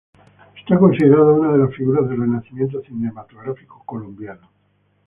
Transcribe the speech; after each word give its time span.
Es 0.67 0.79
considerado 0.79 1.35
una 1.35 1.51
de 1.51 1.59
las 1.59 1.75
figuras 1.75 2.09
del 2.09 2.21
renacimiento 2.21 2.81
cinematográfico 2.81 3.83
colombiano. 3.85 4.49